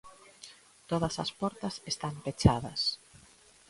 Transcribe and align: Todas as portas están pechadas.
Todas 0.89 1.15
as 1.23 1.29
portas 1.39 1.75
están 1.91 2.13
pechadas. 2.25 2.81